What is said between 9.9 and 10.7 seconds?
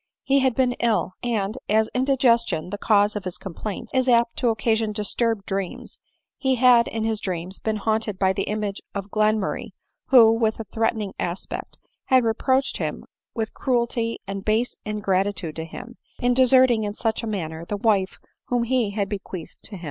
who, with a